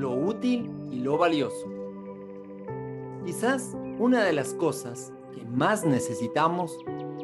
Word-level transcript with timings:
lo 0.00 0.12
útil 0.12 0.70
y 0.90 1.00
lo 1.00 1.18
valioso. 1.18 1.68
Quizás 3.24 3.76
una 3.98 4.24
de 4.24 4.32
las 4.32 4.54
cosas 4.54 5.12
que 5.34 5.44
más 5.44 5.84
necesitamos 5.84 6.76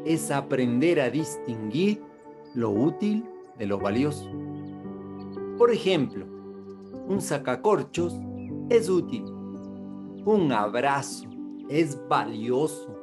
es 0.05 0.31
aprender 0.31 1.01
a 1.01 1.09
distinguir 1.09 2.03
lo 2.55 2.71
útil 2.71 3.25
de 3.59 3.67
lo 3.67 3.79
valioso. 3.79 4.31
Por 5.57 5.73
ejemplo, 5.73 6.27
un 7.09 7.21
sacacorchos 7.21 8.15
es 8.69 8.91
útil. 8.91 9.25
Un 10.27 10.53
abrazo 10.53 11.29
es 11.71 11.99
valioso. 12.09 12.95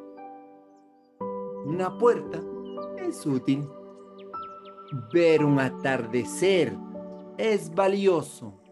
Una 1.66 1.98
puerta 1.98 2.40
es 2.98 3.26
útil. 3.26 3.68
Ver 5.12 5.44
un 5.44 5.60
atardecer 5.60 6.78
es 7.38 7.74
valioso. 7.74 8.63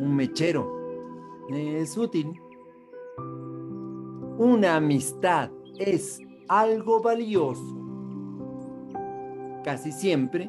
Un 0.00 0.14
mechero 0.14 0.78
es 1.50 1.96
útil. 1.96 2.40
Una 4.38 4.76
amistad 4.76 5.50
es 5.78 6.20
algo 6.48 7.02
valioso. 7.02 7.76
Casi 9.64 9.90
siempre, 9.90 10.46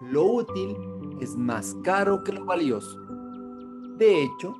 lo 0.00 0.24
útil 0.24 0.76
es 1.20 1.36
más 1.36 1.76
caro 1.82 2.22
que 2.22 2.32
lo 2.32 2.44
valioso. 2.44 3.00
De 3.98 4.24
hecho, 4.24 4.56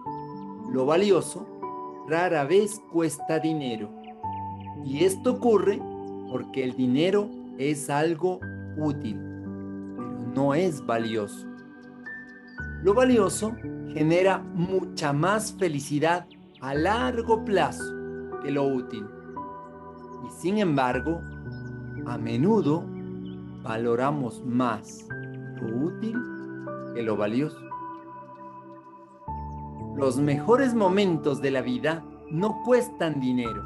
lo 0.72 0.86
valioso 0.86 1.46
rara 2.08 2.44
vez 2.44 2.82
cuesta 2.92 3.38
dinero. 3.38 3.88
Y 4.84 5.04
esto 5.04 5.34
ocurre 5.34 5.80
porque 6.30 6.64
el 6.64 6.74
dinero 6.74 7.28
es 7.58 7.88
algo 7.88 8.40
útil, 8.76 9.16
pero 9.96 10.18
no 10.34 10.54
es 10.54 10.84
valioso. 10.84 11.53
Lo 12.84 12.92
valioso 12.92 13.56
genera 13.94 14.40
mucha 14.40 15.14
más 15.14 15.54
felicidad 15.54 16.26
a 16.60 16.74
largo 16.74 17.42
plazo 17.42 17.82
que 18.42 18.50
lo 18.50 18.64
útil. 18.64 19.06
Y 20.26 20.30
sin 20.30 20.58
embargo, 20.58 21.22
a 22.04 22.18
menudo 22.18 22.84
valoramos 23.62 24.44
más 24.44 25.08
lo 25.62 25.86
útil 25.86 26.14
que 26.94 27.02
lo 27.02 27.16
valioso. 27.16 27.58
Los 29.96 30.18
mejores 30.18 30.74
momentos 30.74 31.40
de 31.40 31.52
la 31.52 31.62
vida 31.62 32.04
no 32.30 32.60
cuestan 32.66 33.18
dinero. 33.18 33.62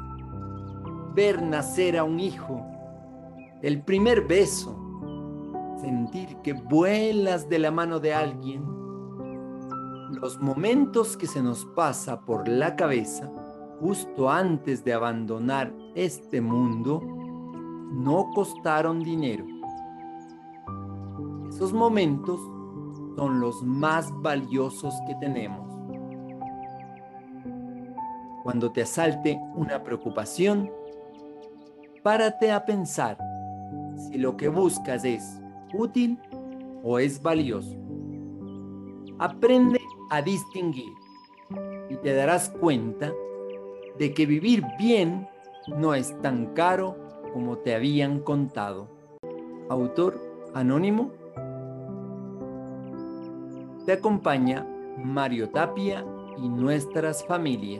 Ver 1.13 1.41
nacer 1.41 1.97
a 1.97 2.05
un 2.05 2.21
hijo, 2.21 2.65
el 3.63 3.81
primer 3.81 4.25
beso, 4.25 4.79
sentir 5.81 6.37
que 6.37 6.53
vuelas 6.53 7.49
de 7.49 7.59
la 7.59 7.69
mano 7.69 7.99
de 7.99 8.13
alguien, 8.13 8.78
los 10.11 10.39
momentos 10.41 11.15
que 11.15 11.27
se 11.27 11.41
nos 11.41 11.65
pasa 11.65 12.21
por 12.21 12.47
la 12.47 12.75
cabeza 12.75 13.31
justo 13.79 14.29
antes 14.29 14.83
de 14.83 14.93
abandonar 14.93 15.73
este 15.95 16.41
mundo 16.41 17.01
no 17.91 18.29
costaron 18.33 19.03
dinero. 19.03 19.45
Esos 21.49 21.73
momentos 21.73 22.39
son 23.15 23.39
los 23.39 23.63
más 23.63 24.11
valiosos 24.21 24.93
que 25.07 25.15
tenemos. 25.15 25.67
Cuando 28.43 28.71
te 28.71 28.81
asalte 28.81 29.39
una 29.55 29.83
preocupación, 29.83 30.71
párate 32.03 32.51
a 32.51 32.65
pensar 32.65 33.17
si 33.95 34.17
lo 34.17 34.37
que 34.37 34.47
buscas 34.47 35.03
es 35.05 35.41
útil 35.73 36.19
o 36.83 36.99
es 36.99 37.21
valioso. 37.21 37.77
Aprende 39.19 39.78
a 40.09 40.21
distinguir 40.21 40.93
y 41.89 41.95
te 41.97 42.13
darás 42.13 42.49
cuenta 42.49 43.11
de 43.97 44.13
que 44.13 44.25
vivir 44.25 44.63
bien 44.77 45.27
no 45.67 45.93
es 45.93 46.19
tan 46.21 46.53
caro 46.53 46.95
como 47.33 47.57
te 47.57 47.75
habían 47.75 48.19
contado. 48.19 48.87
Autor 49.69 50.19
anónimo. 50.53 51.11
Te 53.85 53.93
acompaña 53.93 54.65
Mario 54.97 55.49
Tapia 55.49 56.05
y 56.37 56.49
nuestras 56.49 57.25
familias. 57.25 57.77